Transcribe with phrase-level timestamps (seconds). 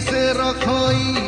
[0.00, 1.19] ସେ ରଖଇ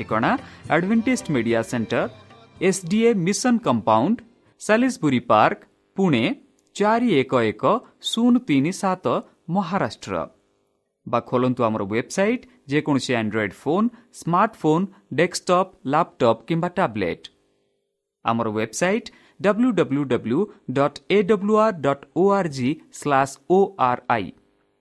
[0.00, 0.30] ଠିକଣା
[0.74, 2.02] Adventist Media Centre
[2.60, 4.16] S DA Mission Compound
[4.60, 5.60] Salisbury Park
[5.96, 6.24] Pune
[6.76, 7.64] ଚାରି ଏକ ଏକ
[8.10, 9.06] ଶୂନ ତିନି ସାତ
[9.54, 10.14] ମହାରାଷ୍ଟ୍ର
[11.06, 13.88] ବା ଖୋଲନ୍ତୁ ଆମର ୱେବସାଇଟ୍ ଯେକୌଣସି Android phone
[14.20, 14.84] smartphone
[15.18, 17.24] desktop laptop କିମ୍ବା ଟ୍ୟାବ୍ଲେଟ୍
[18.24, 19.08] ଆମର website
[19.40, 20.40] W W W
[20.78, 23.58] dot A W R dot O R G slash O
[23.88, 24.26] R I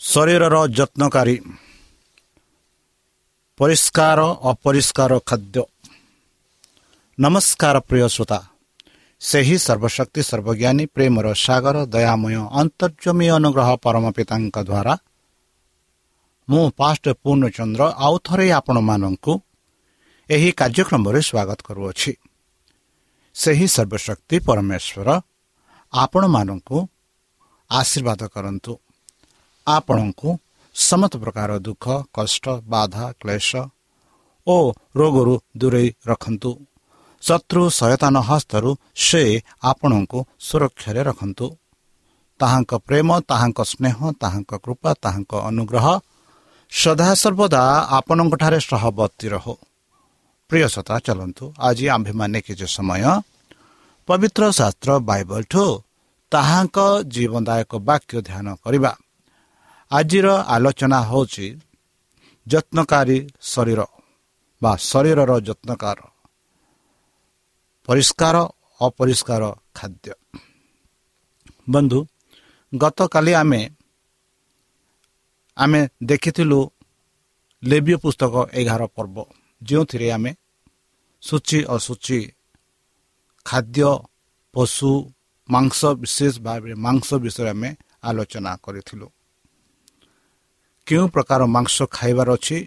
[0.00, 1.36] ଶରୀରର ଯତ୍ନକାରୀ।
[3.58, 5.62] ପରିଷ୍କାର ଅପରିଷ୍କାର ଖାଦ୍ୟ।
[7.18, 8.38] ନମସ୍କାର ପ୍ରିୟ ଶ୍ରୋତା।
[9.20, 14.94] ସେହି ସର୍ବଶକ୍ତି ସର୍ବଜ୍ଞାନୀ ପ୍ରେମର ସାଗର ଦୟାମୟ ଅନ୍ତର୍ଜମୀ ଅନୁଗ୍ରହ ପରମ ପିତାଙ୍କ ଦ୍ୱାରା
[16.48, 19.32] ମୁଁ ପାଷ୍ଟ ପୂର୍ଣ୍ଣଚନ୍ଦ୍ର ଆଉ ଥରେ ଆପଣମାନଙ୍କୁ
[20.30, 22.12] ଏହି କାର୍ଯ୍ୟକ୍ରମରେ ସ୍ୱାଗତ କରୁଅଛି।
[23.34, 25.08] ସେହି ସର୍ବଶକ୍ତି ପରମେଶ୍ୱର
[25.92, 26.78] ଆପଣମାନଙ୍କୁ
[27.70, 28.72] ଆଶୀର୍ବାଦ କରନ୍ତୁ।
[29.76, 30.28] ଆପଣଙ୍କୁ
[30.74, 31.84] ସମସ୍ତ ପ୍ରକାର ଦୁଃଖ
[32.14, 33.50] କଷ୍ଟ ବାଧା କ୍ଲେଶ
[34.46, 34.56] ଓ
[34.96, 36.50] ରୋଗରୁ ଦୂରେଇ ରଖନ୍ତୁ।
[37.22, 39.22] ଶତ୍ରୁ ସୟତାନ ହସ୍ତରୁ ସେ
[39.62, 41.46] ଆପଣଙ୍କୁ ସୁରକ୍ଷାରେ ରଖନ୍ତୁ।
[42.40, 45.86] ତାହାଙ୍କ ପ୍ରେମ ତାହାଙ୍କ ସ୍ନେହ ତାହାଙ୍କ କୃପା ତାହାଙ୍କ ଅନୁଗ୍ରହ
[46.72, 47.62] ସଦାସର୍ବଦା
[47.98, 49.54] ଆପଣଙ୍କଠାରେ ସହବର୍ତ୍ତୀ ରହୁ।
[50.50, 53.04] ପ୍ରିୟସତା ଚାଲନ୍ତୁ। ଆଜି ଆମ୍ଭେମାନେ କିଛି ସମୟ
[54.08, 55.64] ପବିତ୍ର ଶାସ୍ତ୍ର ବାଇବଲଠୁ
[56.32, 56.78] ତାହାଙ୍କ
[57.14, 58.92] ଜୀବନଦାୟକ ବାକ୍ୟ ଧ୍ୟାନ କରିବା।
[59.90, 61.46] ଆଜିର ଆଲୋଚନା ହେଉଛି
[62.46, 63.80] ଯତ୍ନକାରୀ ଶରୀର
[64.62, 65.98] ବା ଶରୀରର ଯତ୍ନକାର।
[67.88, 68.36] ପରିଷ୍କାର
[68.80, 69.42] ଅପରିଷ୍କାର
[69.74, 70.12] ଖାଦ୍ୟ।
[71.70, 71.98] ବନ୍ଧୁ
[72.72, 73.62] ଗତକାଲି ଆମେ
[75.56, 76.60] ଆମେ ଦେଖିଥିଲୁ
[77.62, 79.16] ଲେବ୍ୟ ପୁସ୍ତକ ଏଗାର ପର୍ବ।
[79.62, 80.30] ଯେଉଁଥିରେ ଆମେ
[81.22, 82.20] ସୂଚି ଅସୂଚି
[83.46, 83.90] ଖାଦ୍ୟ
[84.54, 84.90] ପଶୁ
[85.48, 87.70] ମାଂସ ବିଶେଷ ଭାବରେ ମାଂସ ବିଷୟରେ ଆମେ
[88.08, 89.06] ଆଲୋଚନା କରିଥିଲୁ।
[90.88, 92.58] କେଉଁ ପ୍ରକାର ମାଂସ ଖାଇବାର ଅଛି?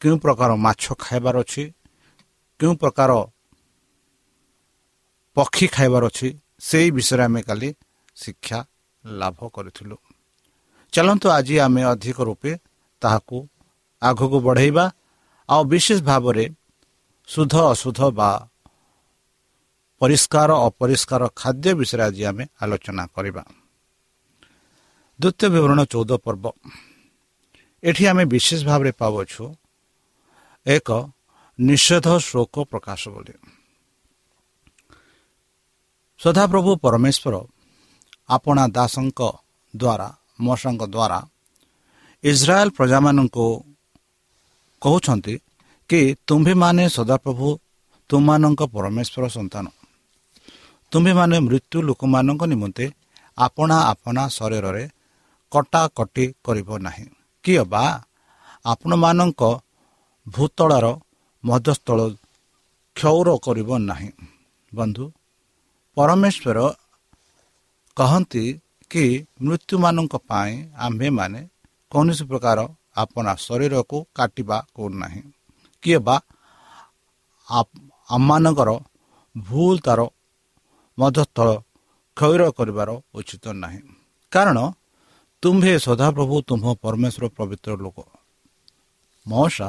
[0.00, 1.64] କେଉଁ ପ୍ରକାର ମାଛ ଖାଇବାର ଅଛି?
[2.60, 3.10] କେଉଁ ପ୍ରକାର
[5.36, 6.28] ପକ୍ଷୀ ଖାଇବାର ଅଛି?
[6.60, 7.68] ସେହି ବିଷୟରେ ଆମେ କାଲି
[8.16, 8.58] ଶିକ୍ଷା
[9.04, 9.96] ଲାଭ କରିଥିଲୁ।
[10.92, 12.52] ଚାଲନ୍ତୁ ଆଜି ଆମେ ଅଧିକ ରୂପେ
[13.02, 13.38] ତାହାକୁ
[14.02, 14.84] ଆଗକୁ ବଢ଼େଇବା
[15.48, 16.44] ଆଉ ବିଶେଷ ଭାବରେ
[17.28, 18.30] ଶୁଦ୍ଧ ଅଶୁଦ୍ଧ ବା
[20.00, 23.42] ପରିଷ୍କାର ଅପରିଷ୍କାର ଖାଦ୍ୟ ବିଷୟରେ ଆଜି ଆମେ ଆଲୋଚନା କରିବା।
[25.20, 26.44] ଦ୍ୱିତୀୟ ବିବରଣ ଚଉଦ ପର୍ବ।
[27.82, 29.44] ଏଠି ଆମେ ବିଶେଷ ଭାବରେ ପାଉଛୁ
[30.66, 30.88] ଏକ
[31.58, 33.34] ନିଷେଧ ଶୋକ ପ୍ରକାଶ ବୋଲି।
[36.20, 37.34] ସଦାପ୍ରଭୁ ପରମେଶ୍ୱର
[38.28, 39.20] ଆପଣା ଦାସଙ୍କ
[39.74, 40.08] ଦ୍ୱାରା
[40.40, 41.18] ମଶାଙ୍କ ଦ୍ୱାରା
[42.24, 43.46] ଇସ୍ରାଏଲ ପ୍ରଜାମାନଙ୍କୁ
[44.82, 45.34] କହୁଛନ୍ତି
[45.90, 47.48] କି ତୁମ୍ଭେମାନେ ସଦାପ୍ରଭୁ
[48.10, 49.66] ତୁମମାନଙ୍କ ପରମେଶ୍ୱର ସନ୍ତାନ।
[50.92, 52.86] ତୁମ୍ଭେମାନେ ମୃତ୍ୟୁ ଲୋକମାନଙ୍କ ନିମନ୍ତେ
[53.38, 54.84] ଆପଣା ଆପଣା ଶରୀରରେ
[55.52, 57.06] କଟାକଟି କରିବ ନାହିଁ।
[57.48, 57.82] କିଏ ବା
[58.64, 59.42] ଆପଣମାନଙ୍କ
[60.26, 60.86] ଭୂତଳର
[61.44, 61.98] ମଧ୍ୟସ୍ଥଳ
[62.96, 64.10] କ୍ଷୌର କରିବ ନାହିଁ।
[64.72, 65.04] ବନ୍ଧୁ
[65.96, 66.58] ପରମେଶ୍ୱର
[67.96, 68.44] କହନ୍ତି
[68.90, 69.04] କି
[69.44, 70.52] ମୃତ୍ୟୁମାନଙ୍କ ପାଇଁ
[70.86, 71.40] ଆମ୍ଭେମାନେ
[71.92, 72.58] କୌଣସି ପ୍ରକାର
[73.02, 75.22] ଆପଣା ଶରୀରକୁ କାଟିବା କରୁନାହିଁ
[75.82, 76.16] କିଏ ବା
[78.08, 78.70] ଆମମାନଙ୍କର
[79.36, 80.00] ଭୁଲ ତାର
[80.98, 81.48] ମଧ୍ୟସ୍ଥଳ
[82.16, 83.80] କ୍ଷୟ କରିବାର ଉଚିତ ନାହିଁ।
[84.32, 84.58] କାରଣ
[85.42, 87.98] ତୁମ୍ଭେ ସଦାପ୍ରଭୁ ତୁମ୍ଭ ପରମେଶ୍ୱର ପବିତ୍ର ଲୋକ।
[89.26, 89.68] ମହସା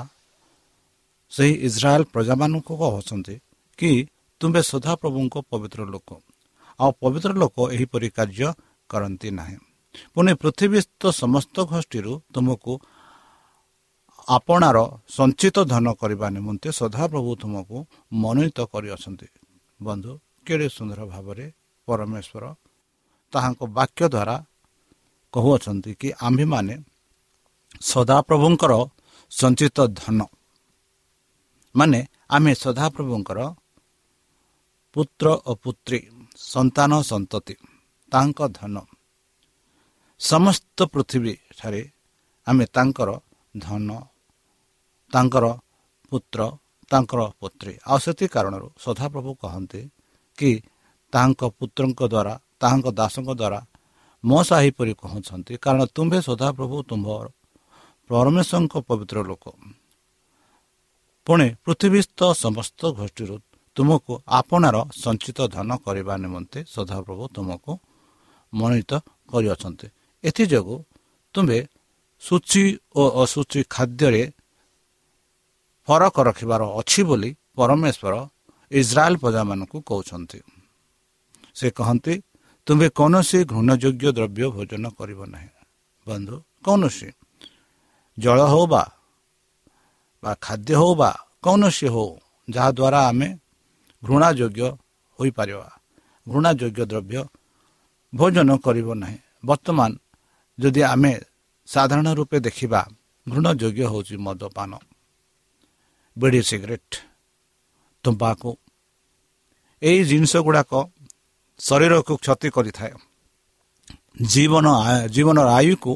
[1.32, 3.36] ସେହି ଇସ୍ରାଏଲ ପ୍ରଜାମାନଙ୍କୁ କହୁଛନ୍ତି
[3.80, 3.92] କି
[4.42, 6.10] ତୁମ୍ଭେ ସଦାପ୍ରଭୁଙ୍କ ପବିତ୍ର ଲୋକ।
[6.80, 8.50] ଆଉ ପବିତ୍ର ଲୋକ ଏହିପରି କାର୍ଯ୍ୟ
[8.90, 9.58] କରନ୍ତି ନାହିଁ।
[10.14, 12.74] ପୁଣି ପୃଥିବୀସ୍ଥ ସମସ୍ତ ଗୋଷ୍ଠୀରୁ ତୁମକୁ
[14.28, 17.78] ଆପଣାର ସଞ୍ଚିତ ଧନ କରିବା ନିମନ୍ତେ ସଦାପ୍ରଭୁ ତୁମକୁ
[18.22, 19.28] ମନୋନୀତ କରିଅଛନ୍ତି।
[19.80, 20.12] ବନ୍ଧୁ
[20.46, 21.46] କେଡ଼େ ସୁନ୍ଦର ଭାବରେ
[21.88, 22.44] ପରମେଶ୍ୱର
[23.34, 24.36] ତାହାଙ୍କ ବାକ୍ୟ ଦ୍ୱାରା
[25.33, 26.75] କହୁଅଛନ୍ତି କି ଆମ୍ଭେମାନେ
[27.81, 28.74] ସଦାପ୍ରଭୁଙ୍କର
[29.31, 30.19] ସଞ୍ଚିତ ଧନ।
[31.75, 33.39] ମାନେ ଆମେ ସଦାପ୍ରଭୁଙ୍କର
[34.95, 36.00] ପୁତ୍ର ଓ ପୁତ୍ରୀ
[36.53, 37.55] ସନ୍ତାନ ସନ୍ତତି
[38.12, 38.75] ତାଙ୍କ ଧନ।
[40.21, 41.81] ସମସ୍ତ ପୃଥିବୀଠାରେ
[42.48, 43.09] ଆମେ ତାଙ୍କର
[43.55, 43.89] ଧନ
[45.13, 45.45] ତାଙ୍କର
[46.12, 46.39] ପୁତ୍ର
[46.91, 49.81] ତାଙ୍କର ପୁତ୍ରୀ। ଆଉ ସେଥି କାରଣରୁ ସଦାପ୍ରଭୁ କହନ୍ତି
[50.38, 50.51] କି
[51.13, 53.59] ତାହାଙ୍କ ପୁତ୍ରଙ୍କ ଦ୍ୱାରା ତାହାଙ୍କ ଦାସଙ୍କ ଦ୍ୱାରା
[54.24, 57.08] ମୋ ସାହିପରି କହୁଛନ୍ତି। କାରଣ ତୁମ୍ଭେ ସଦାପ୍ରଭୁ ତୁମ୍ଭ
[58.10, 59.46] ପରମେଶ୍ୱରଙ୍କ ପବିତ୍ର ଲୋକ।
[61.28, 63.36] ପୁଣି ପୃଥିବୀସ୍ଥ ସମସ୍ତ ଗୋଷ୍ଠୀରୁ
[63.78, 67.72] ତୁମକୁ ଆପଣାର ସଞ୍ଚିତ ଧନ କରିବା ନିମନ୍ତେ ସଦାପ୍ରଭୁ ତୁମକୁ
[68.54, 68.92] ମନୋନୀତ
[69.32, 69.88] କରିଅଛନ୍ତି।
[70.24, 70.78] ଏଥିଯୋଗୁଁ
[71.36, 71.60] ତୁମେ
[72.24, 72.64] ସୂଚି
[72.96, 74.24] ଓ ଅସୂଚି ଖାଦ୍ୟରେ
[75.88, 78.14] ଫରକ ରଖିବାର ଅଛି ବୋଲି ପରମେଶ୍ୱର
[78.72, 80.40] ଇସ୍ରାଏଲ ପ୍ରଜାମାନଙ୍କୁ କହୁଛନ୍ତି।
[81.58, 82.14] ସେ କହନ୍ତି
[82.70, 85.50] ତୁମେ କୌଣସି ଘୃଣଯୋଗ୍ୟ ଦ୍ରବ୍ୟ ଭୋଜନ କରିବ ନାହିଁ।
[86.08, 86.36] ବନ୍ଧୁ
[86.66, 87.10] କୌଣସି।
[88.18, 88.84] ଜଳ ହେଉ ବା
[90.44, 91.10] ଖାଦ୍ୟ ହେଉ ବା
[91.42, 92.10] କୌଣସି ହେଉ
[92.48, 93.28] ଯାହାଦ୍ୱାରା ଆମେ
[94.04, 94.68] ଘୃଣା ଯୋଗ୍ୟ
[95.20, 95.70] ହୋଇପାରିବା।
[96.28, 97.22] ଘୃଣା ଯୋଗ୍ୟ ଦ୍ରବ୍ୟ
[98.14, 99.92] ଭୋଜନ କରିବ ନାହିଁ। ବର୍ତ୍ତମାନ
[100.58, 101.14] ଯଦି ଆମେ
[101.68, 102.82] ସାଧାରଣ ରୂପେ ଦେଖିବା
[103.28, 104.72] ଘୃଣ ଯୋଗ୍ୟ ହେଉଛି ମଦପାନ
[106.18, 106.94] ବିଡ଼ି ସିଗାରେଟ୍
[108.04, 108.50] ତମ୍ବାକୁ
[109.82, 110.72] ଏହି ଜିନିଷ ଗୁଡ଼ାକ
[111.60, 112.94] ଶରୀରକୁ କ୍ଷତି କରିଥାଏ।
[114.34, 114.68] ଜୀବନ
[115.16, 115.92] ଜୀବନର ଆୟୁକୁ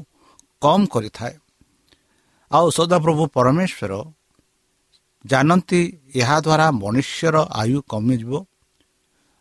[0.62, 1.34] କମ୍ କରିଥାଏ।
[2.52, 3.94] ଆଉ ସଦାପ୍ରଭୁ ପରମେଶ୍ୱର
[5.26, 5.82] ଜାଣନ୍ତି
[6.22, 8.34] ଏହାଦ୍ୱାରା ମନୁଷ୍ୟର ଆୟୁ କମିଯିବ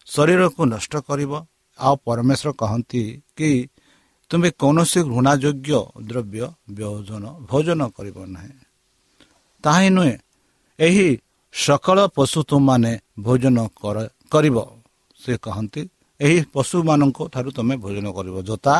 [0.08, 1.32] ଶରୀରକୁ ନଷ୍ଟ କରିବ।
[1.78, 3.02] ଆଉ ପରମେଶ୍ୱର କହନ୍ତି
[3.38, 3.50] କି
[4.30, 6.44] ତୁମେ କୌଣସି ଘୃଣାଯୋଗ୍ୟ ଦ୍ରବ୍ୟ
[6.76, 8.54] ବ୍ୟୋଜନ ଭୋଜନ କରିବ ନାହିଁ।
[9.64, 10.14] ତାହା ହିଁ ନୁହେଁ
[10.78, 11.08] ଏହି
[11.54, 12.92] ସକଳ ପଶୁ ତୁମମାନେ
[13.26, 13.58] ଭୋଜନ
[14.32, 14.56] କରିବ।
[15.20, 15.82] ସେ କହନ୍ତି
[16.24, 18.76] ଏହି ପଶୁମାନଙ୍କ ଠାରୁ ତୁମେ ଭୋଜନ କରିବ। ଯଥା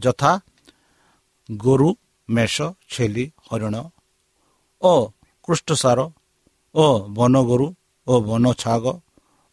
[0.00, 0.30] ଯଥା
[1.48, 1.90] ଗୋରୁ
[2.28, 2.56] ମେଷ
[2.92, 3.76] ଛେଲି ହରିଣ
[4.82, 4.92] ଓ
[5.44, 6.00] କୃଷ୍ଣସାର
[6.74, 6.84] ଓ
[7.16, 7.66] ବନଗୋରୁ
[8.06, 8.84] ଓ ବନ ଛାଗ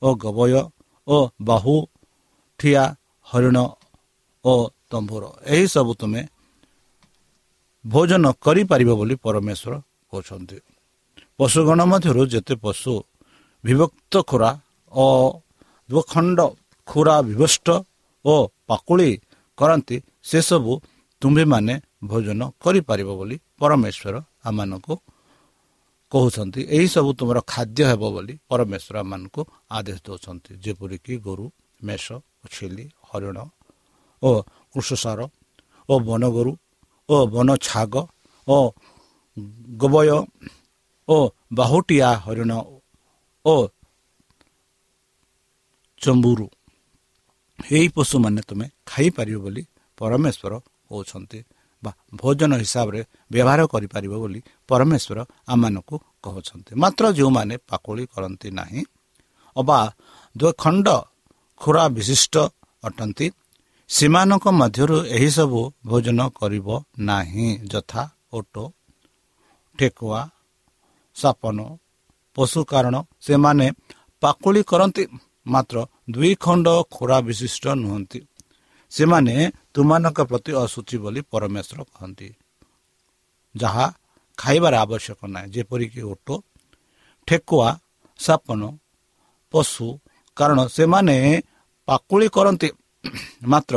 [0.01, 0.53] ଓ ଗବୟ
[1.07, 1.17] ଓ
[1.47, 1.75] ବାହୁ
[2.59, 2.83] ଠିଆ
[3.27, 3.57] ହରିଣ
[4.45, 4.53] ଓ
[4.91, 6.21] ତମ୍ଭୁର ଏହିସବୁ ତୁମେ
[7.85, 9.73] ଭୋଜନ କରିପାରିବ ବୋଲି ପରମେଶ୍ୱର
[10.11, 10.57] କହୁଛନ୍ତି।
[11.39, 12.93] ପଶୁଗଣ ମଧ୍ୟରୁ ଯେତେ ପଶୁ
[13.63, 14.51] ବିଭକ୍ତ ଖୁରା
[14.93, 15.05] ଓ
[15.89, 16.39] ଦୁଖଣ୍ଡ
[16.91, 17.67] ଖୁରା ବିଭଷ୍ଟ
[18.25, 18.35] ଓ
[18.69, 19.09] ପାକୁଳି
[19.57, 19.97] କରନ୍ତି
[20.29, 20.71] ସେସବୁ
[21.21, 21.73] ତୁମ୍ଭେମାନେ
[22.09, 24.15] ଭୋଜନ କରିପାରିବ ବୋଲି ପରମେଶ୍ୱର
[24.49, 24.93] ଆମମାନଙ୍କୁ
[26.11, 29.41] କହୁଛନ୍ତି। ଏହିସବୁ ତୁମର ଖାଦ୍ୟ ହେବ ବୋଲି ପରମେଶ୍ୱର ଆମମାନଙ୍କୁ
[29.77, 31.45] ଆଦେଶ ଦେଉଛନ୍ତି। ଯେପରିକି ଗୋରୁ
[31.87, 32.05] ମେଷ
[32.53, 33.37] ଛେଲି ହରିଣ
[34.21, 34.29] ଓ
[34.73, 35.19] କୃଷସାର
[35.89, 36.51] ଓ ବନଗୋରୁ
[37.09, 37.93] ଓ ବନ ଛାଗ
[38.47, 38.57] ଓ
[39.81, 40.09] ଗୋବୟ
[41.07, 41.17] ଓ
[41.57, 42.51] ବାହୁଟିଆ ହରିଣ
[43.45, 43.55] ଓ
[46.01, 46.45] ଚମ୍ବୁରୁ
[47.75, 49.63] ଏହି ପଶୁମାନେ ତୁମେ ଖାଇପାରିବ ବୋଲି
[49.97, 50.53] ପରମେଶ୍ୱର
[50.89, 51.39] କହୁଛନ୍ତି
[51.83, 53.01] ବା ଭୋଜନ ହିସାବରେ
[53.31, 54.39] ବ୍ୟବହାର କରିପାରିବ ବୋଲି
[54.69, 55.19] ପରମେଶ୍ୱର
[55.53, 58.81] ଆମମାନଙ୍କୁ କହୁଛନ୍ତି। ମାତ୍ର ଯେଉଁମାନେ ପାକୁଳି କରନ୍ତି ନାହିଁ
[59.55, 59.79] ଅବା
[60.63, 60.87] ଖଣ୍ଡ
[61.61, 62.35] ଖୁରା ବିଶିଷ୍ଟ
[62.83, 63.25] ଅଟନ୍ତି
[63.89, 66.67] ସେମାନଙ୍କ ମଧ୍ୟରୁ ଏହିସବୁ ଭୋଜନ କରିବ
[67.09, 68.01] ନାହିଁ। ଯଥା
[68.37, 68.55] ଓଟ
[69.79, 70.21] ଠେକୁଆ
[71.17, 71.57] ସାପନ
[72.37, 73.67] ପଶୁ କାରଣ ସେମାନେ
[74.23, 75.03] ପାକୁଳି କରନ୍ତି।
[75.45, 75.77] ମାତ୍ର
[76.11, 78.19] ଦୁଇ ଖଣ୍ଡ ଖୋରା ବିଶିଷ୍ଟ ନୁହନ୍ତି।
[78.91, 79.35] ସେମାନେ
[79.73, 82.29] ତୁମାନଙ୍କ ପ୍ରତି ଅସୁଚି ବୋଲି ପରମେଶ୍ୱର କହନ୍ତି।
[83.55, 83.85] ଯାହା
[84.37, 86.27] ଖାଇବାର ଆବଶ୍ୟକ ନାହିଁ ଯେପରିକି ଓଟ
[87.27, 87.69] ଠେକୁଆ
[88.19, 88.61] ସାପନ
[89.53, 89.87] ପଶୁ
[90.37, 91.15] କାରଣ ସେମାନେ
[91.87, 92.69] ପାକୁଳି କରନ୍ତି।
[93.43, 93.75] ମାତ୍ର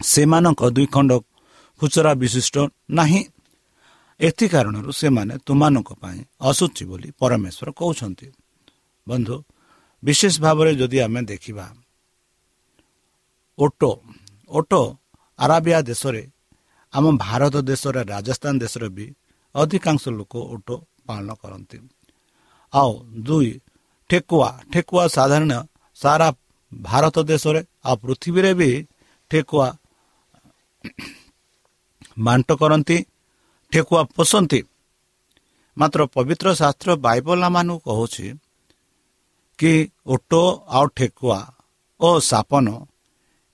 [0.00, 1.12] ସେମାନଙ୍କ ଦୁଇ ଖଣ୍ଡ
[1.80, 2.56] ଖୁଚୁରା ବିଶିଷ୍ଟ
[2.90, 3.20] ନାହିଁ।
[4.20, 8.26] ଏଥି କାରଣରୁ ସେମାନେ ତୁମାନଙ୍କ ପାଇଁ ଅସୁଚି ବୋଲି ପରମେଶ୍ୱର କହୁଛନ୍ତି।
[9.06, 9.36] ବନ୍ଧୁ
[10.06, 11.66] ବିଶେଷ ଭାବରେ ଯଦି ଆମେ ଦେଖିବା
[13.58, 13.90] ଓଟୋ
[14.50, 14.80] ଓଟୋ
[15.38, 16.22] ଆରାବିଆ ଦେଶରେ
[16.92, 19.06] ଆମ ଭାରତ ଦେଶରେ ରାଜସ୍ଥାନ ଦେଶରେ ବି
[19.54, 21.78] ଅଧିକାଂଶ ଲୋକ ଓଟୋ ପାଳନ କରନ୍ତି।
[22.72, 22.92] ଆଉ
[23.26, 23.50] ଦୁଇ
[24.10, 25.52] ଠେକୁଆ ଠେକୁଆ ସାଧାରଣ
[25.98, 26.28] ସାରା
[26.72, 28.70] ଭାରତ ଦେଶରେ ଆଉ ପୃଥିବୀରେ ବି
[29.30, 29.68] ଠେକୁଆ
[32.26, 32.98] ବାଣ୍ଟ କରନ୍ତି
[33.72, 34.60] ଠେକୁଆ ପୋଷନ୍ତି।
[35.76, 38.24] ମାତ୍ର ପବିତ୍ର ଶାସ୍ତ୍ର ବାଇବଲ ମାନଙ୍କୁ କହୁଛି
[39.58, 39.72] କି
[40.06, 40.42] ଓଟୋ
[40.76, 41.38] ଆଉ ଠେକୁଆ
[42.00, 42.66] ଓ ସାପନ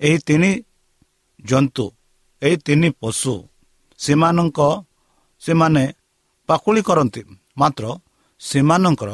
[0.01, 0.51] ଏହି ତିନି
[1.41, 1.87] ଜନ୍ତୁ
[2.43, 3.35] ଏହି ତିନି ପଶୁ
[3.99, 4.61] ସେମାନଙ୍କ
[5.43, 5.85] ସେମାନେ
[6.49, 7.23] ପାକୁଳି କରନ୍ତି।
[7.57, 7.85] ମାତ୍ର
[8.41, 9.11] ସେମାନଙ୍କର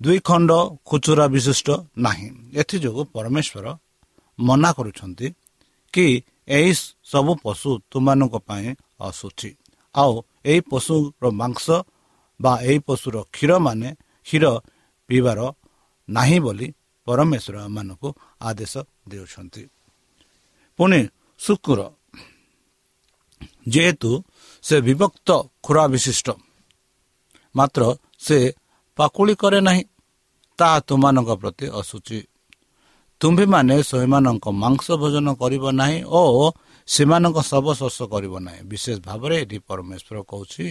[0.00, 0.50] ଦୁଇ ଖଣ୍ଡ
[0.88, 1.68] ଖୁଚୁରା ବିଶିଷ୍ଟ
[2.04, 2.28] ନାହିଁ।
[2.60, 3.66] ଏଥିଯୋଗୁଁ ପରମେଶ୍ୱର
[4.38, 5.26] ମନା କରୁଛନ୍ତି
[5.94, 6.06] କି
[6.56, 6.70] ଏହି
[7.10, 8.68] ସବୁ ପଶୁ ତୁମମାନଙ୍କ ପାଇଁ
[9.00, 9.50] ଆସୁଛି
[9.94, 10.12] ଆଉ
[10.44, 11.66] ଏହି ପଶୁର ମାଂସ
[12.40, 13.88] ବା ଏହି ପଶୁର କ୍ଷୀର ମାନେ
[14.26, 14.44] କ୍ଷୀର
[15.12, 15.40] ପିଇବାର
[16.08, 16.68] ନାହିଁ ବୋଲି
[17.06, 18.08] ପରମେଶ୍ୱର ମାନଙ୍କୁ
[18.48, 18.74] ଆଦେଶ
[19.10, 19.62] ଦେଉଛନ୍ତି।
[20.78, 21.00] ପୁଣି
[21.40, 21.78] ଶୁକ୍ର।
[23.68, 24.10] ଯେହେତୁ
[24.64, 25.28] ସେ ବିଭକ୍ତ
[25.62, 26.28] ଖୁରା ବିଶିଷ୍ଟ
[27.54, 27.82] ମାତ୍ର
[28.18, 28.38] ସେ
[28.98, 29.82] ପାକୁଳି କରେ ନାହିଁ
[30.58, 32.18] ତାହା ତୁମାନଙ୍କ ପ୍ରତି ଆସୁଛି
[33.20, 36.20] ତୁମ୍ଭେମାନେ ସେମାନଙ୍କ ମାଂସ ଭୋଜନ କରିବ ନାହିଁ ଓ
[36.88, 40.64] ସେମାନଙ୍କ ଶବ ଶସ କରିବ ନାହିଁ। ବିଶେଷ ଭାବରେ ଏଠି ପରମେଶ୍ୱର କହୁଛି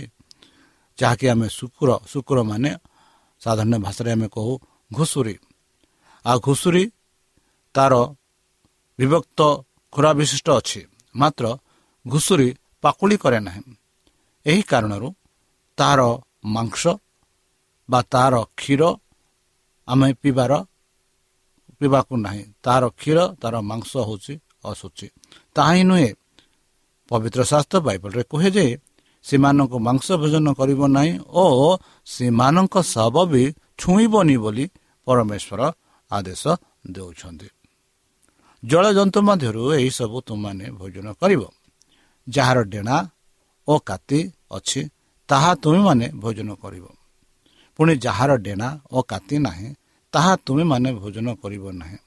[0.98, 2.72] ଯାହାକି ଆମେ ଶୁକ୍ର ଶୁକ୍ର ମାନେ
[3.42, 4.54] ସାଧାରଣ ଭାଷାରେ ଆମେ କହୁ
[4.92, 5.36] ଘୁଷୁରୀ।
[6.26, 6.84] ଆଉ ଘୁଷୁରୀ
[7.76, 7.94] ତାର
[9.00, 9.40] ବିଭକ୍ତ
[9.94, 10.82] ଖୁରା ବିଶିଷ୍ଟ ଅଛି।
[11.16, 11.46] ମାତ୍ର
[12.06, 12.50] ଘୁଷୁରୀ
[12.84, 13.64] ପାକୁଳି କରେ ନାହିଁ।
[14.46, 15.08] ଏହି କାରଣରୁ
[15.78, 16.02] ତାହାର
[16.56, 16.84] ମାଂସ
[17.90, 18.82] ବା ତାହାର କ୍ଷୀର
[19.88, 20.52] ଆମେ ପିଇବାର
[21.82, 24.34] ପିଇବାକୁ ନାହିଁ। ତାହାର କ୍ଷୀର ତାର ମାଂସ ହେଉଛି
[24.66, 25.08] ଅଶୁଚି।
[25.56, 26.10] ତାହା ହିଁ ନୁହେଁ
[27.12, 28.66] ପବିତ୍ର ଶାସ୍ତ୍ର ବାଇବଲରେ କୁହେ ଯେ
[29.24, 31.46] ସେମାନଙ୍କୁ ମାଂସ ଭୋଜନ କରିବ ନାହିଁ ଓ
[32.06, 33.44] ସେମାନଙ୍କ ଶବ ବି
[33.78, 34.66] ଛୁଇଁବନି ବୋଲି
[35.08, 35.62] ପରମେଶ୍ୱର
[36.12, 36.44] ଆଦେଶ
[36.92, 37.48] ଦେଉଛନ୍ତି।
[38.64, 41.42] ଜଳଜନ୍ତୁ ମଧ୍ୟରୁ ଏହିସବୁ ତୁମମାନେ ଭୋଜନ କରିବ।
[42.30, 42.96] ଯାହାର ଡେଣା
[43.68, 44.20] ଓ କାତି
[44.52, 44.82] ଅଛି
[45.30, 46.86] ତାହା ତୁମେମାନେ ଭୋଜନ କରିବ।
[47.80, 49.70] ପୁଣି ଯାହାର ଡେଣା ଓ କାତି ନାହିଁ
[50.14, 51.98] ତାହା ତୁମେମାନେ ଭୋଜନ କରିବ ନାହିଁ।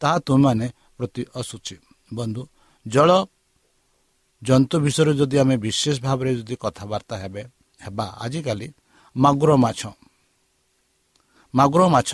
[0.00, 0.66] ତାହା ତୁମେମାନେ
[0.98, 1.76] ପ୍ରତି ଅସୁଚି
[2.14, 2.42] ବନ୍ଧୁ
[2.86, 3.10] ଜଳ
[4.42, 7.42] ଜନ୍ତୁ ବିଷୟରେ ଯଦି ଆମେ ବିଶେଷ ଭାବରେ ଯଦି କଥାବାର୍ତ୍ତା ହେବେ
[7.80, 8.68] ହେବା ଆଜିକାଲି
[9.16, 9.80] ମାଗୁର ମାଛ।
[11.54, 12.10] ମାଗୁର ମାଛ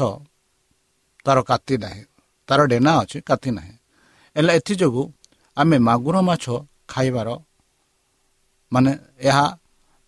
[1.27, 2.03] ତାର କାତି ନାହିଁ
[2.49, 3.75] ତାର ଡେନା ଅଛି କାତି ନାହିଁ।
[4.37, 5.05] ହେଲେ ଏଥିଯୋଗୁଁ
[5.57, 6.45] ଆମେ ମାଗୁର ମାଛ
[6.93, 7.29] ଖାଇବାର
[8.73, 8.93] ମାନେ
[9.29, 9.47] ଏହା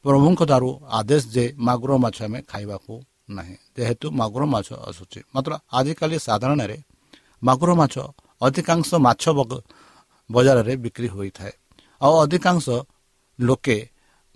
[0.05, 2.95] ପ୍ରଭୁଙ୍କ ଠାରୁ ଆଦେଶ ଯେ ମାଗୁର ମାଛ ଆମେ ଖାଇବାକୁ
[3.37, 6.79] ନାହିଁ ଯେହେତୁ ମାଗୁର ମାଛ ଆସୁଛି। ମାତ୍ର ଆଜିକାଲି ସାଧାରଣରେ
[7.47, 7.95] ମାଗୁର ମାଛ
[8.41, 9.23] ଅଧିକାଂଶ ମାଛ
[10.31, 11.55] ବଜାରରେ ବିକ୍ରି ହୋଇଥାଏ।
[12.01, 12.67] ଆଉ ଅଧିକାଂଶ
[13.39, 13.77] ଲୋକେ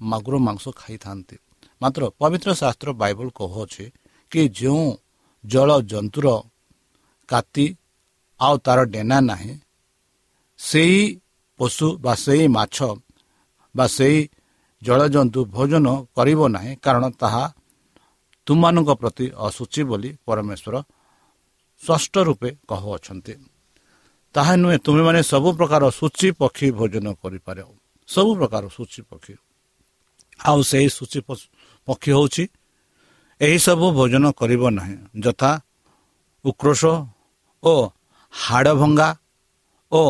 [0.00, 1.36] ମାଗୁର ମାଂସ ଖାଇଥାନ୍ତି।
[1.82, 3.84] ମାତ୍ର ପବିତ୍ର ଶାସ୍ତ୍ର ବାଇବଲ କହୁଅଛି
[4.32, 4.84] କି ଯେଉଁ
[5.44, 6.26] ଜଳ ଜନ୍ତୁର
[7.28, 7.66] କାତି
[8.40, 9.54] ଆଉ ତାର ଡେନା ନାହିଁ
[10.60, 11.02] ସେହି
[11.60, 12.76] ପଶୁ ବା ସେହି ମାଛ
[13.74, 14.20] ବା ସେହି
[14.82, 15.86] ଜଳଜନ୍ତୁ ଭୋଜନ
[16.16, 17.44] କରିବ ନାହିଁ କାରଣ ତାହା
[18.46, 20.74] ତୁମମାନଙ୍କ ପ୍ରତି ଅସୁଚି ବୋଲି ପରମେଶ୍ୱର
[21.82, 23.34] ସ୍ପଷ୍ଟ ରୂପେ କହୁଅଛନ୍ତି।
[24.34, 27.58] ତାହା ନୁହେଁ ତୁମେମାନେ ସବୁ ପ୍ରକାର ସୂଚି ପକ୍ଷୀ ଭୋଜନ କରିପାର।
[28.08, 29.34] ସବୁ ପ୍ରକାର ସୂଚି ପକ୍ଷୀ।
[30.40, 31.18] ଆଉ ସେହି ସୂଚି
[31.88, 32.44] ପକ୍ଷୀ ହେଉଛି
[33.40, 35.50] ଏହିସବୁ ଭୋଜନ କରିବ ନାହିଁ। ଯଥା
[36.44, 36.82] ଉକ୍ରୋଶ
[37.62, 37.74] ଓ
[38.32, 39.08] ହାଡ଼ଭଙ୍ଗା
[39.92, 40.02] ଓ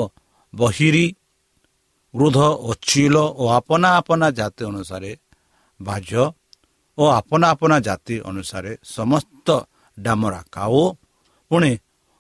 [0.52, 1.06] ବହିରି
[2.14, 5.12] ବୃଦ୍ଧ ଓ ଚିଲ ଓ ଆପନା ଆପନା ଜାତି ଅନୁସାରେ
[5.80, 6.24] ବାଜ୍ୟ
[6.98, 9.48] ଓ ଆପନା ଆପନା ଜାତି ଅନୁସାରେ ସମସ୍ତ
[9.98, 10.82] ଡାମରା କାଉ
[11.50, 11.72] ପୁଣି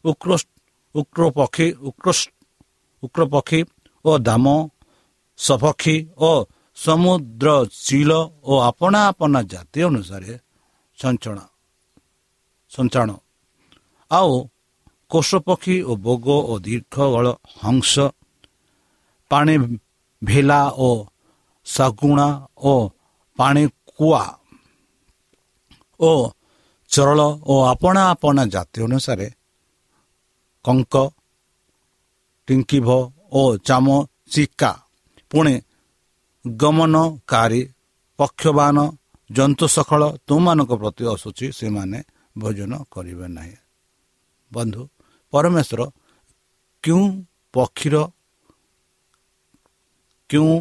[0.04, 0.30] ଉକ୍ର
[0.94, 1.66] ଉକ୍ର ପକ୍ଷୀ
[3.02, 3.60] ଉକ୍ର ପକ୍ଷୀ
[4.04, 4.46] ଓ ଦାମ
[5.38, 6.30] ସପକ୍ଷୀ ଓ
[6.76, 7.48] ସମୁଦ୍ର
[7.84, 8.10] ଚିଲ
[8.42, 10.32] ଓ ଆପଣା ଆପଣା ଜାତି ଅନୁସାରେ
[10.98, 11.38] ସଞ୍ଚଣ
[12.72, 13.10] ସଞ୍ଚାଣ।
[14.10, 14.32] ଆଉ
[15.10, 17.26] କୋଷ ପକ୍ଷୀ ଓ ବୋଗ ଓ ଦୀର୍ଘଗଳ
[17.62, 17.94] ହଂସ
[19.30, 19.54] ପାଣି
[20.22, 20.90] ଭେଲା ଓ
[21.66, 22.28] ଶାଗୁଣା
[22.62, 22.74] ଓ
[23.38, 24.22] ପାଣି କୁଆ
[26.00, 26.12] ଓ
[26.90, 29.26] ଚରଳ ଓ ଆପଣା ଆପଣା ଜାତି ଅନୁସାରେ
[30.64, 30.94] କଙ୍କ
[32.48, 32.88] ଟିଙ୍କିଭ
[33.32, 33.86] ଓ ଚାମ
[34.32, 34.70] ଚିକା
[35.30, 35.54] ପୁଣି
[36.44, 37.62] ଗମନକାରୀ
[38.18, 38.76] ପକ୍ଷବାନ
[39.30, 41.98] ଜନ୍ତୁ ସକଳ ତୁମମାନଙ୍କ ପ୍ରତି ଆସୁଛି ସେମାନେ
[42.38, 43.56] ଭୋଜନ କରିବେ ନାହିଁ।
[44.52, 44.82] ବନ୍ଧୁ
[45.32, 45.80] ପରମେଶ୍ୱର
[46.84, 47.04] କେଉଁ
[47.54, 47.94] ପକ୍ଷୀର
[50.30, 50.54] କେଉଁ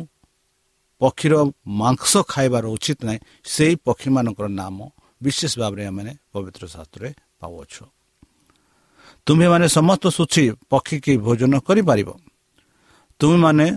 [1.02, 1.34] ପକ୍ଷୀର
[1.82, 4.78] ମାଂସ ଖାଇବାର ଉଚିତ ନାହିଁ ସେହି ପକ୍ଷୀମାନଙ୍କର ନାମ
[5.22, 7.84] ବିଶେଷ ଭାବରେ ଆମେ ପବିତ୍ର ଶାସ୍ତ୍ରରେ ପାଉଅଛୁ।
[9.27, 12.09] ତୁମେମାନେ ସମସ୍ତ ସୂଚୀ ପକ୍ଷୀ କି ଭୋଜନ କରିପାରିବ।
[13.19, 13.67] ତୁମେମାନେ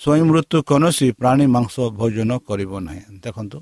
[0.00, 3.58] ସ୍ୱୟଂ ମୃତ୍ୟୁ କୌଣସି ପ୍ରାଣୀ ମାଂସ ଭୋଜନ କରିବ ନାହିଁ। ଦେଖନ୍ତୁ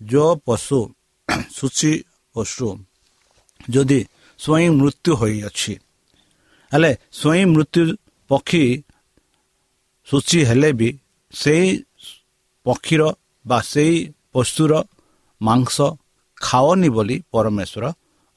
[0.00, 0.78] ଯେଉଁ ପଶୁ
[1.56, 1.92] ସୂଚୀ
[2.36, 2.68] ପଶୁ
[3.68, 4.00] ଯଦି
[4.40, 5.74] ସ୍ୱୟଂ ମୃତ୍ୟୁ ହୋଇଅଛି
[6.72, 7.82] ହେଲେ ସ୍ୱୟଂ ମୃତ୍ୟୁ
[8.30, 8.64] ପକ୍ଷୀ
[10.08, 10.88] ସୂଚୀ ହେଲେ ବି
[11.32, 11.66] ସେଇ
[12.66, 13.02] ପକ୍ଷୀର
[13.44, 13.96] ବା ସେଇ
[14.32, 14.72] ପଶୁର
[15.40, 15.76] ମାଂସ
[16.38, 17.84] ଖାଅନି ବୋଲି ପରମେଶ୍ୱର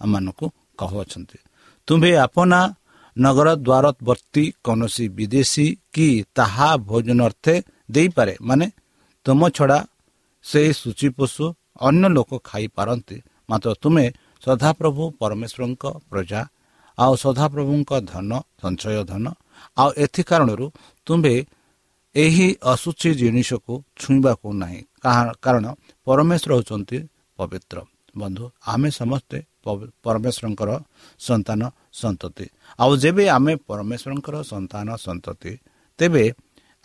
[0.01, 0.45] ଆମମାନଙ୍କୁ
[0.80, 1.38] କହୁଅଛନ୍ତି।
[1.88, 2.62] ତୁମ୍ଭେ ଆପନା
[3.15, 7.56] ନଗର ଦ୍ୱାରବର୍ତ୍ତୀ କୌଣସି ବିଦେଶୀ କି ତାହା ଭୋଜନ ଅର୍ଥେ
[7.93, 8.67] ଦେଇପାରେ। ମାନେ
[9.26, 9.80] ତୁମ ଛଡ଼ା
[10.45, 11.43] ସେହି ସୂଚୀ ପଶୁ
[11.88, 13.17] ଅନ୍ୟ ଲୋକ ଖାଇପାରନ୍ତି।
[13.50, 14.06] ମାତ୍ର ତୁମେ
[14.45, 16.41] ସଦାପ୍ରଭୁ ପରମେଶ୍ୱରଙ୍କ ପ୍ରଜା
[16.97, 19.26] ଆଉ ସଦାପ୍ରଭୁଙ୍କ ଧନ ସଞ୍ଚୟ ଧନ
[19.78, 20.65] ଆଉ ଏଥି କାରଣରୁ
[21.08, 21.36] ତୁମ୍ଭେ
[22.15, 24.82] ଏହି ଅସୁଚି ଜିନିଷକୁ ଛୁଇଁବାକୁ ନାହିଁ।
[25.43, 25.65] କାରଣ
[26.08, 26.97] ପରମେଶ୍ୱର ହେଉଛନ୍ତି
[27.39, 27.78] ପବିତ୍ର।
[28.15, 29.38] ବନ୍ଧୁ ଆମେ ସମସ୍ତେ
[30.03, 30.69] ପରମେଶ୍ୱରଙ୍କର
[31.19, 31.62] ସନ୍ତାନ
[31.93, 32.45] ସନ୍ତତି।
[32.80, 35.51] ଆଉ ଯେବେ ଆମେ ପରମେଶ୍ୱରଙ୍କର ସନ୍ତାନ ସନ୍ତତି
[35.99, 36.23] ତେବେ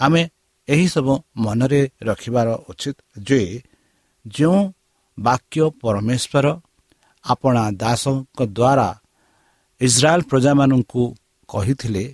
[0.01, 0.23] ଆମେ
[0.69, 1.15] ଏହିସବୁ
[1.45, 2.97] ମନରେ ରଖିବାର ଉଚିତ
[3.29, 3.41] ଯେ
[4.27, 4.59] ଯେଉଁ
[5.19, 6.47] ବାକ୍ୟ ପରମେଶ୍ୱର
[7.25, 8.89] ଆପଣା ଦାସଙ୍କ ଦ୍ୱାରା
[9.81, 11.03] ଇସ୍ରାଏଲ ପ୍ରଜାମାନଙ୍କୁ
[11.49, 12.05] କହିଥିଲେ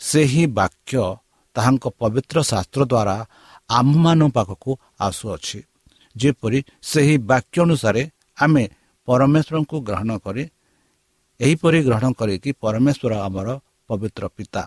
[0.00, 1.02] ସେହି ବାକ୍ୟ
[1.56, 3.16] ତାହାଙ୍କ ପବିତ୍ର ଶାସ୍ତ୍ର ଦ୍ୱାରା
[3.70, 5.58] ଆମମାନଙ୍କ ପାଖକୁ ଆସୁଅଛି।
[6.16, 8.02] ଯେପରି ସେହି ବାକ୍ୟ ଅନୁସାରେ
[8.38, 8.64] ଆମେ
[9.08, 10.44] ପରମେଶ୍ୱରଙ୍କୁ ଗ୍ରହଣ କରି
[11.40, 13.48] ଏହିପରି ଗ୍ରହଣ କରିକି ପରମେଶ୍ୱର ଆମର
[13.88, 14.62] ପବିତ୍ର ପିତା।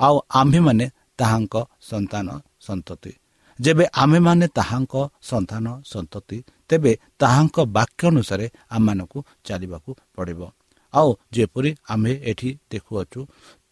[0.00, 0.86] ଆଉ ଆମ୍ଭେମାନେ
[1.18, 1.54] ତାହାଙ୍କ
[1.90, 2.26] ସନ୍ତାନ
[2.66, 3.12] ସନ୍ତତି।
[3.58, 4.94] ଯେବେ ଆମେମାନେ ତାହାଙ୍କ
[5.30, 10.40] ସନ୍ତାନ ସନ୍ତତି ତେବେ ତାହାଙ୍କ ବାକ୍ୟ ଅନୁସାରେ ଆମମାନଙ୍କୁ ଚାଲିବାକୁ ପଡ଼ିବ।
[10.94, 13.20] ଆଉ ଯେପରି ଆମ୍ଭେ ଏଠି ଦେଖୁଅଛୁ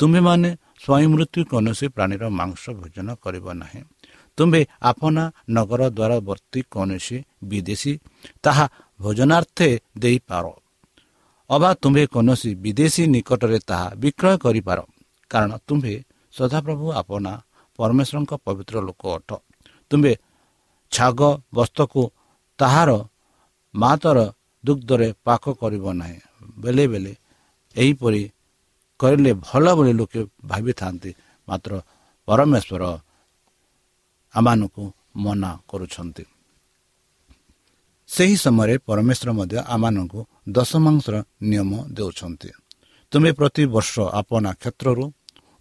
[0.00, 0.50] ତୁମେମାନେ
[0.82, 3.80] ସ୍ୱୟଂ ମୃତ୍ୟୁ କୌଣସି ପ୍ରାଣୀର ମାଂସ ଭୋଜନ କରିବ ନାହିଁ।
[4.38, 5.24] ତୁମ୍ଭେ ଆପନା
[5.56, 7.16] ନଗର ଦ୍ୱାରବର୍ତ୍ତୀ କୌଣସି
[7.50, 7.92] ବିଦେଶୀ
[8.42, 8.64] ତାହା
[9.02, 9.68] ଭୋଜନାର୍ଥେ
[10.02, 10.44] ଦେଇପାର।
[11.50, 14.78] ଅବା ତୁମ୍ଭେ କୌଣସି ବିଦେଶୀ ନିକଟରେ ତାହା ବିକ୍ରୟ କରିପାର।
[15.30, 15.94] କାରଣ ତୁମ୍ଭେ
[16.34, 17.32] ସଦାପ୍ରଭୁ ଆପନା
[17.78, 19.30] ପରମେଶ୍ୱରଙ୍କ ପବିତ୍ର ଲୋକ ଅଟ।
[19.90, 20.12] ତୁମ୍ଭେ
[20.92, 21.20] ଛାଗ
[21.54, 22.02] ବସ୍ତକୁ
[22.58, 22.90] ତାହାର
[23.74, 24.18] ମାତର
[24.64, 26.18] ଦୁଗ୍ଧରେ ପାକ କରିବ ନାହିଁ।
[26.62, 27.12] ବେଳେ ବେଳେ
[27.76, 28.22] ଏହିପରି
[29.00, 31.10] କରିଲେ ଭଲ ବୋଲି ଲୋକେ ଭାବିଥାନ୍ତି।
[31.48, 31.72] ମାତ୍ର
[32.28, 32.82] ପରମେଶ୍ୱର
[34.34, 34.84] ଆମମାନଙ୍କୁ
[35.16, 36.24] ମନା କରୁଛନ୍ତି।
[38.12, 40.20] ସେହି ସମୟରେ ପରମେଶ୍ୱର ମଧ୍ୟ ଆମମାନଙ୍କୁ
[40.56, 41.14] ଦଶ ମାଂସର
[41.50, 42.50] ନିୟମ ଦେଉଛନ୍ତି।
[43.12, 45.04] ତୁମେ ପ୍ରତିବର୍ଷ ଆପଣା କ୍ଷେତ୍ରରୁ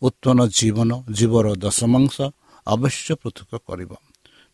[0.01, 2.15] ଉତ୍ପନ୍ନ ଜୀବନ ଜୀବର ଦଶ ମାଂସ
[2.67, 3.91] ଅବଶ୍ୟ ପୃଥକ କରିବ।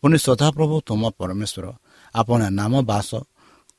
[0.02, 1.66] ପୁଣି ସଦାପ୍ରଭୁ ତୁମ ପରମେଶ୍ୱର
[2.14, 3.10] ଆପଣ ନାମ ବାସ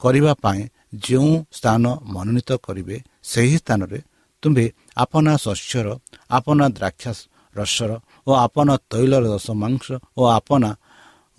[0.02, 0.62] କରିବା ପାଇଁ
[1.06, 4.00] ଯେଉଁ ସ୍ଥାନ ମନୋନୀତ କରିବେ ସେହି ସ୍ଥାନରେ
[4.44, 4.66] ତୁମ୍ଭେ
[5.04, 5.88] ଆପଣା ଶସ୍ୟର
[6.30, 7.12] ଆପଣା ଦ୍ରାକ୍ଷା
[7.56, 7.92] ରସର
[8.28, 9.86] ଓ ଆପଣା ତୈଳର ଦଶ ମାଂସ
[10.20, 10.70] ଓ ଆପଣା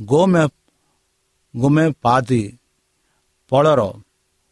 [0.01, 0.45] ଗୋମେ
[1.55, 2.43] ଗୋମେପାଦି
[3.51, 3.81] ଫଳର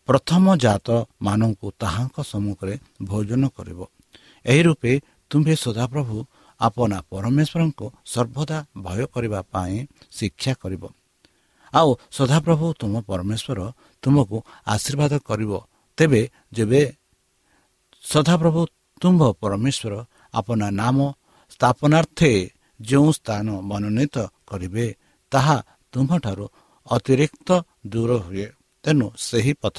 [0.08, 3.80] ପ୍ରଥମ ଜାତମାନଙ୍କୁ ତାହାଙ୍କ ସମ୍ମୁଖରେ ଭୋଜନ କରିବ।
[4.44, 4.92] ଏହି ରୂପେ
[5.30, 6.16] ତୁମ୍ଭେ ସଦାପ୍ରଭୁ
[6.60, 9.76] ଆପଣା ପରମେଶ୍ୱରଙ୍କୁ ସର୍ବଦା ଭୟ କରିବା ପାଇଁ
[10.10, 10.82] ଶିକ୍ଷା କରିବ।
[11.72, 13.60] ଆଉ ସଦାପ୍ରଭୁ ତୁମ ପରମେଶ୍ୱର
[14.02, 15.52] ତୁମକୁ ଆଶୀର୍ବାଦ କରିବ।
[15.98, 16.82] ତେବେ ଯେବେ
[18.04, 18.60] ସଦାପ୍ରଭୁ
[19.00, 19.92] ତୁମ୍ଭ ପରମେଶ୍ୱର
[20.34, 20.96] ଆପଣା ନାମ
[21.52, 22.32] ସ୍ଥାପନାର୍ଥେ
[22.80, 24.86] ଯେଉଁ ସ୍ଥାନ ମନୋନୀତ କରିବେ
[25.32, 25.56] ତାହା
[25.92, 26.46] ତୁମ୍ଭଠାରୁ
[26.86, 27.48] ଅତିରିକ୍ତ
[27.86, 28.46] ଦୂର ହୁଏ।
[28.88, 29.78] ତେଣୁ ସେହି ପଥ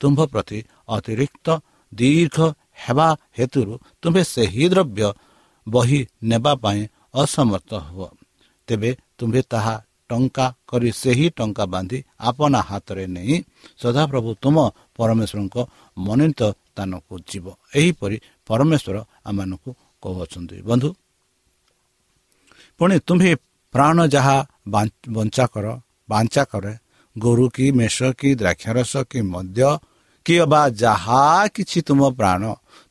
[0.00, 1.48] ତୁମ୍ଭ ପ୍ରତି ଅତିରିକ୍ତ
[1.92, 2.38] ଦୀର୍ଘ
[2.84, 5.08] ହେବା ହେତୁରୁ ତୁମ୍ଭେ ସେହି ଦ୍ରବ୍ୟ
[5.66, 6.80] ବହି ନେବା ପାଇଁ
[7.22, 8.08] ଅସମର୍ଥ ହୁଅ।
[8.68, 9.74] ତେବେ ତୁମ୍ଭେ ତାହା
[10.10, 13.34] ଟଙ୍କା କରି ସେହି ଟଙ୍କା ବାନ୍ଧି ଆପଣା ହାତରେ ନେଇ
[13.82, 14.56] ସଦାପ୍ରଭୁ ତୁମ
[14.96, 15.56] ପରମେଶ୍ୱରଙ୍କ
[15.96, 17.46] ମନୋନୀତ ସ୍ଥାନକୁ ଯିବ।
[17.78, 18.16] ଏହିପରି
[18.48, 18.96] ପରମେଶ୍ୱର
[19.28, 19.70] ଆମମାନଙ୍କୁ
[20.02, 20.88] କହୁଅଛନ୍ତି। ବନ୍ଧୁ
[22.80, 23.30] ପୁଣି ତୁମ୍ଭେ
[23.74, 24.36] ପ୍ରାଣ ଯାହା
[25.14, 25.66] ବଞ୍ଚା କର
[26.08, 26.72] ବାଞ୍ଚା କରେ
[27.16, 29.70] ଗୋରୁ କି ମେଷ କି ଦ୍ରାକ୍ଷାରସ କି ମଧ୍ୟ
[30.26, 31.22] କି ଅବା ଯାହା
[31.54, 32.42] କିଛି ତୁମ ପ୍ରାଣ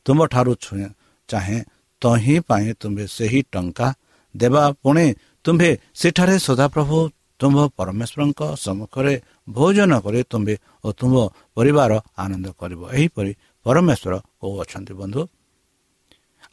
[0.06, 0.54] ତୁମଠାରୁ
[1.30, 1.60] ଚାହେଁ
[2.02, 3.88] ତହିଁ ପାଇଁ ତୁମ୍ଭେ ସେହି ଟଙ୍କା
[4.36, 5.06] ଦେବା ପୁଣି
[5.46, 6.98] ତୁମ୍ଭେ ସେଠାରେ ସଦାପ୍ରଭୁ
[7.40, 9.14] ତୁମ୍ଭ ପରମେଶ୍ୱରଙ୍କ ସମ୍ମୁଖରେ
[9.50, 10.56] ଭୋଜନ କରି ତୁମ୍ଭେ
[10.86, 11.16] ଓ ତୁମ୍ଭ
[11.56, 13.32] ପରିବାର ଆନନ୍ଦ କରିବ। ଏହିପରି
[13.66, 15.22] ପରମେଶ୍ୱର କହୁଅଛନ୍ତି ବନ୍ଧୁ।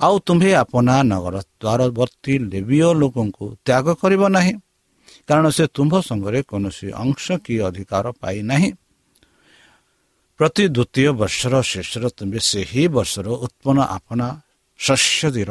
[0.01, 4.53] ଆଉ ତୁମ୍ଭେ ଆପଣା ନଗର ଦ୍ୱାରବର୍ତ୍ତୀ ଲେବିୟ ଲୋକଙ୍କୁ ତ୍ୟାଗ କରିବ ନାହିଁ।
[5.29, 8.71] କାରଣ ସେ ତୁମ୍ଭ ସଙ୍ଗରେ କୌଣସି ଅଂଶ କି ଅଧିକାର ପାଇନାହିଁ
[10.41, 14.27] ପ୍ରତି ଦ୍ୱିତୀୟ ବର୍ଷର ଶେଷରେ ତୁମ୍ଭେ ସେହି ବର୍ଷର ଉତ୍ପନ୍ନ ଆପଣା
[14.81, 15.51] ଶସ୍ୟଦୀର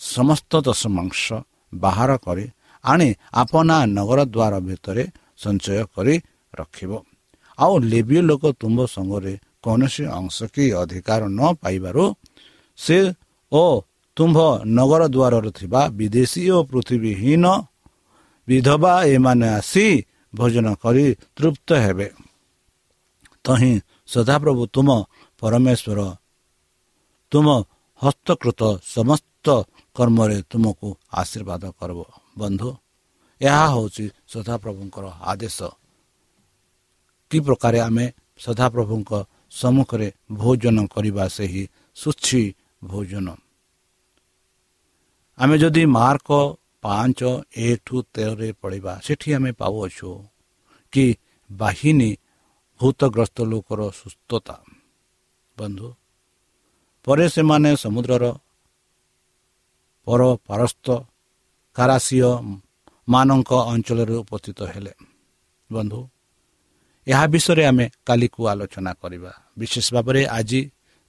[0.00, 1.24] ସମସ୍ତ ଦଶ ମାଂସ
[1.74, 2.46] ବାହାର କରି
[2.84, 3.08] ଆଣି
[3.42, 5.04] ଆପଣା ନଗର ଦ୍ୱାର ଭିତରେ
[5.42, 6.14] ସଞ୍ଚୟ କରି
[6.52, 6.92] ରଖିବ।
[7.58, 9.32] ଆଉ ଲେବିୟ ଲୋକ ତୁମ୍ଭ ସଙ୍ଗରେ
[9.64, 12.04] କୌଣସି ଅଂଶ କି ଅଧିକାର ନ ପାଇବାରୁ
[12.78, 12.96] ସେ
[13.52, 13.62] ଓ
[14.16, 14.38] ତୁମ୍ଭ
[14.76, 17.44] ନଗର ଦ୍ୱାରରେ ଥିବା ବିଦେଶୀ ଓ ପୃଥିବୀହୀନ
[18.48, 19.86] ବିଧବା ଏମାନେ ଆସି
[20.34, 21.06] ଭୋଜନ କରି
[21.36, 22.08] ତୃପ୍ତ ହେବେ।
[23.44, 23.72] ତହିଁ
[24.06, 24.88] ସଦାପ୍ରଭୁ ତୁମ
[25.40, 26.00] ପରମେଶ୍ୱର।
[27.32, 27.46] ତୁମ
[28.02, 28.60] ହସ୍ତକୃତ
[28.94, 29.46] ସମସ୍ତ
[29.96, 32.00] କର୍ମରେ ତୁମକୁ ଆଶୀର୍ବାଦ କରିବ।
[32.38, 32.70] ବନ୍ଧୁ
[33.40, 35.58] ଏହା ହେଉଛି ସଦାପ୍ରଭୁଙ୍କର ଆଦେଶ।
[37.30, 38.06] କି ପ୍ରକାର ଆମେ
[38.38, 39.10] ସଦାପ୍ରଭୁଙ୍କ
[39.50, 41.62] ସମ୍ମୁଖରେ ଭୋଜନ କରିବା ସେହି
[41.96, 42.42] ସୁଛି
[42.84, 43.26] ଭୋଜନ।
[45.38, 46.30] ଆମେ ଯଦି ମାର୍କ
[46.82, 47.20] ପାଞ୍ଚ
[47.56, 50.10] ଏଠୁ ତେରରେ ପଢ଼ିବା ସେଠି ଆମେ ପାଉଅଛୁ
[50.92, 51.06] କି
[51.50, 52.10] ବାହିନୀ
[52.80, 54.56] ଭୂତଗ୍ରସ୍ତ ଲୋକର ସୁସ୍ଥତା।
[55.56, 55.88] ବନ୍ଧୁ
[57.04, 58.24] ପରେ ସେମାନେ ସମୁଦ୍ରର
[60.06, 60.86] ପର ପାରସ୍ତ
[61.76, 62.30] କାରାସିଅ
[63.08, 64.94] ମାନଙ୍କ ଅଞ୍ଚଳରେ ଉପସ୍ଥିତ ହେଲେ।
[65.70, 66.00] ବନ୍ଧୁ
[67.06, 70.60] ଏହା ବିଷୟରେ ଆମେ କାଲିକୁ ଆଲୋଚନା କରିବା। ବିଶେଷ ଭାବରେ ଆଜି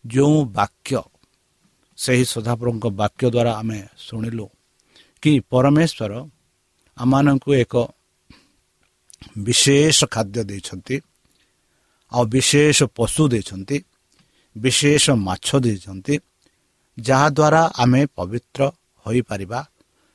[0.05, 1.01] ଯେଉଁ ବାକ୍ୟ
[1.97, 4.45] ସେହି ସଦାପ୍ରଭୁଙ୍କ ବାକ୍ୟ ଦ୍ୱାରା ଆମେ ଶୁଣିଲୁ
[5.27, 6.13] କି ପରମେଶ୍ୱର
[6.97, 7.75] ଆମମାନଙ୍କୁ ଏକ
[9.45, 10.95] ବିଶେଷ ଖାଦ୍ୟ ଦେଇଛନ୍ତି
[12.11, 13.77] ଆଉ ବିଶେଷ ପଶୁ ଦେଇଛନ୍ତି
[14.55, 16.15] ବିଶେଷ ମାଛ ଦେଇଛନ୍ତି
[16.97, 18.61] ଯାହାଦ୍ୱାରା ଆମେ ପବିତ୍ର
[19.05, 19.59] ହୋଇପାରିବା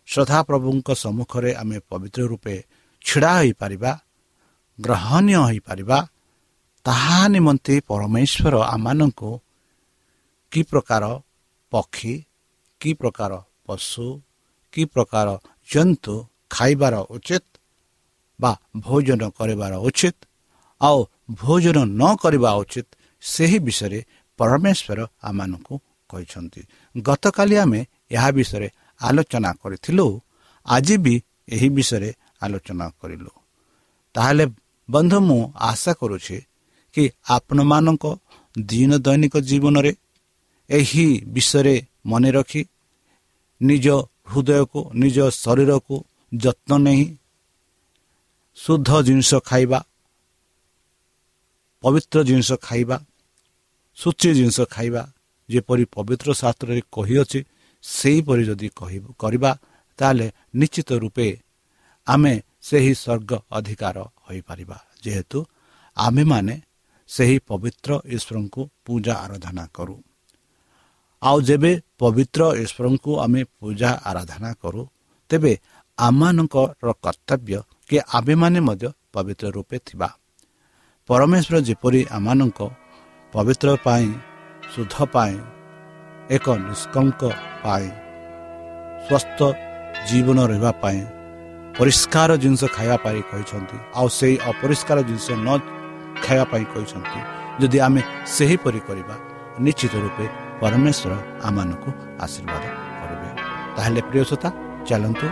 [0.08, 2.56] ସଦାପ୍ରଭୁଙ୍କ ସମ୍ମୁଖରେ ଆମେ ପବିତ୍ର ରୂପେ
[3.04, 3.92] ଛିଡ଼ା ହୋଇପାରିବା
[4.78, 5.98] ଗ୍ରହଣୀୟ ହୋଇପାରିବା
[6.86, 9.30] ତାହା ନିମନ୍ତେ ପରମେଶ୍ୱର ଆମମାନଙ୍କୁ
[10.52, 11.04] କି ପ୍ରକାର
[11.72, 12.14] ପକ୍ଷୀ
[12.80, 13.32] କି ପ୍ରକାର
[13.66, 14.06] ପଶୁ
[14.72, 15.28] କି ପ୍ରକାର
[15.70, 16.14] ଜନ୍ତୁ
[16.50, 17.44] ଖାଇବାର ଉଚିତ
[18.40, 18.52] ବା
[18.84, 20.16] ଭୋଜନ କରିବାର ଉଚିତ
[20.80, 20.98] ଆଉ
[21.40, 22.88] ଭୋଜନ ନ କରିବା ଉଚିତ
[23.22, 24.00] ସେହି ବିଷୟରେ
[24.38, 25.74] ପରମେଶ୍ୱର ଆମମାନଙ୍କୁ
[26.10, 26.60] କହିଛନ୍ତି।
[26.96, 27.80] ଗତକାଲି ଆମେ
[28.10, 28.68] ଏହା ବିଷୟରେ
[29.00, 30.06] ଆଲୋଚନା କରିଥିଲୁ
[30.66, 31.14] ଆଜି ବି
[31.54, 32.10] ଏହି ବିଷୟରେ
[32.44, 33.32] ଆଲୋଚନା କରିଲୁ।
[34.14, 34.44] ତାହେଲେ
[34.88, 36.38] ବନ୍ଧୁ ମୁଁ ଆଶା କରୁଛି
[36.94, 38.04] କି ଆପଣମାନଙ୍କ
[38.58, 39.92] ଦିନ ଦୈନିକ ଜୀବନରେ
[40.70, 41.74] ଏହି ବିଷୟରେ
[42.06, 42.62] ମନେ ରଖି
[43.60, 43.86] ନିଜ
[44.26, 45.96] ହୃଦୟକୁ ନିଜ ଶରୀରକୁ
[46.32, 47.04] ଯତ୍ନ ନେଇ
[48.58, 49.78] ଶୁଦ୍ଧ ଜିନିଷ ଖାଇବା
[51.82, 52.96] ପବିତ୍ର ଜିନିଷ ଖାଇବା
[53.98, 55.02] ସୂଚି ଜିନିଷ ଖାଇବା
[55.48, 57.40] ଯେପରି ପବିତ୍ର ଶାସ୍ତ୍ରରେ କହିଅଛି
[57.84, 58.68] ସେହିପରି ଯଦି
[59.18, 59.50] କରିବା
[59.98, 60.26] ତାହେଲେ
[60.60, 61.26] ନିଶ୍ଚିତ ରୂପେ
[62.06, 65.38] ଆମେ ସେହି ସ୍ୱର୍ଗ ଅଧିକାର ହୋଇପାରିବା। ଯେହେତୁ
[65.96, 66.54] ଆମେମାନେ
[67.10, 69.96] ସେହି ପବିତ୍ର ଈଶ୍ୱରଙ୍କୁ ପୂଜା ଆରାଧନା କରୁ।
[71.22, 74.82] ଆଉ ଯେବେ ପବିତ୍ର ଈଶ୍ୱରଙ୍କୁ ଆମେ ପୂଜା ଆରାଧନା କରୁ
[75.30, 75.52] ତେବେ
[75.98, 77.58] ଆମମାନଙ୍କର କର୍ତ୍ତବ୍ୟ
[77.88, 80.08] କି ଆମେମାନେ ମଧ୍ୟ ପବିତ୍ର ରୂପେ ଥିବା।
[81.08, 82.60] ପରମେଶ୍ୱର ଯେପରି ଆମମାନଙ୍କ
[83.32, 84.08] ପବିତ୍ର ପାଇଁ
[84.72, 85.36] ଶୁଦ୍ଧ ପାଇଁ
[86.36, 87.22] ଏକ ନିଷ୍କଙ୍କ
[87.64, 87.88] ପାଇଁ
[89.06, 89.40] ସ୍ୱସ୍ଥ
[90.08, 91.00] ଜୀବନ ରହିବା ପାଇଁ
[91.78, 95.48] ପରିଷ୍କାର ଜିନିଷ ଖାଇବା ପାଇଁ କହିଛନ୍ତି ଆଉ ସେହି ଅପରିଷ୍କାର ଜିନିଷ ନ
[96.24, 97.20] ଖାଇବା ପାଇଁ କହିଛନ୍ତି
[97.60, 98.00] ଯଦି ଆମେ
[98.36, 99.14] ସେହିପରି କରିବା
[99.64, 100.26] ନିଶ୍ଚିତ ରୂପେ
[100.62, 101.12] ପରମେଶ୍ୱର
[101.48, 101.90] ଆମମାନଙ୍କୁ
[102.24, 102.64] ଆଶୀର୍ବାଦ
[103.00, 103.28] କରିବେ।
[103.76, 104.48] ତାହେଲେ ପ୍ରିୟସତା
[104.88, 105.26] ଚାଲନ୍ତୁ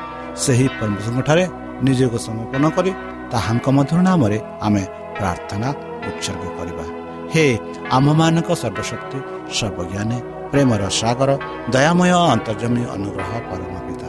[0.44, 1.44] ସେହି ପରମେଶ୍ୱରଙ୍କଠାରେ
[1.86, 2.90] ନିଜକୁ ସମର୍ପଣ କରି
[3.32, 4.82] ତାହାଙ୍କ ମଧ୍ୟ ନାମରେ ଆମେ
[5.18, 5.68] ପ୍ରାର୍ଥନା
[6.08, 6.84] ଉତ୍ସର୍ଗ କରିବା।
[7.32, 7.44] ହେ
[7.96, 9.18] ଆମମାନଙ୍କ ସର୍ବଶକ୍ତି
[9.58, 10.18] ସର୍ବଜ୍ଞାନୀ
[10.52, 11.30] ପ୍ରେମର ସାଗର
[11.74, 14.08] ଦୟାମୟ ଅନ୍ତର୍ଜମୀ ଅନୁଗ୍ରହ ପରମ ପିତା।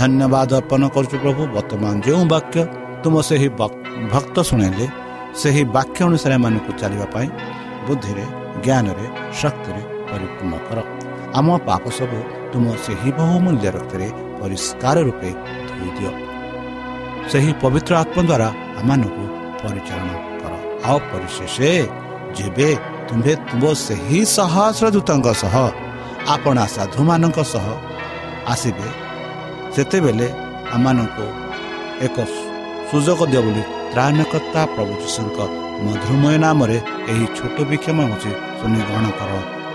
[0.00, 2.56] ଧନ୍ୟବାଦ ଅର୍ପଣ କରୁଛୁ ପ୍ରଭୁ ବର୍ତ୍ତମାନ ଯେଉଁ ବାକ୍ୟ
[3.02, 3.48] ତୁମ ସେହି
[4.12, 4.86] ଭକ୍ତ ଶୁଣାଇଲେ
[5.40, 7.28] ସେହି ବାକ୍ୟ ଅନୁସାରେ ଏମାନଙ୍କୁ ଚାଲିବା ପାଇଁ
[7.86, 8.24] ବୁଦ୍ଧିରେ
[8.64, 9.06] ଜ୍ଞାନରେ
[9.40, 9.82] ଶକ୍ତିରେ
[10.14, 10.78] ପରିପୂର୍ଣ୍ଣ କର।
[11.38, 12.18] ଆମ ପାପ ସବୁ
[12.52, 14.06] ତୁମ ସେହି ବହୁମୂଲ୍ୟ ରକ୍ତରେ
[14.40, 15.30] ପରିଷ୍କାର ରୂପେ
[15.68, 16.10] ଧୋଇ ଦିଅ
[17.30, 18.48] ସେହି ପବିତ୍ର ଆତ୍ମ ଦ୍ୱାରା
[18.80, 19.24] ଆମମାନଙ୍କୁ
[19.62, 20.52] ପରିଚାଳନା କର।
[20.88, 21.56] ଆଉ ପରିଶେଷ
[22.38, 22.68] ଯେବେ
[23.08, 25.54] ତୁମ୍ଭେ ତୁମ ସେହି ସହସ୍ର ଦୂତଙ୍କ ସହ
[26.34, 27.66] ଆପଣା ସାଧୁମାନଙ୍କ ସହ
[28.52, 28.88] ଆସିବେ
[29.74, 30.28] ସେତେବେଳେ
[30.74, 31.26] ଆମମାନଙ୍କୁ
[32.06, 32.16] ଏକ
[32.88, 35.38] ସୁଯୋଗ ଦିଅ ବୋଲି ତ୍ରାଣକର୍ତ୍ତା ପ୍ରଭୁ ଯୀଶୁଙ୍କ
[35.84, 36.78] ମଧୁରମୟ ନାମରେ
[37.12, 39.32] ଏହି ଛୋଟ ବିକ୍ଷମ ହେଉଛି ଶୁଣି ଗ୍ରହଣ କର।